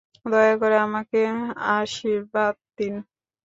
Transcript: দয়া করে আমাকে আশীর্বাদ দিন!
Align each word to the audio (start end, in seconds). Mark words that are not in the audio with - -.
দয়া 0.25 0.55
করে 0.61 0.77
আমাকে 0.87 1.19
আশীর্বাদ 1.75 2.55
দিন! 2.77 2.93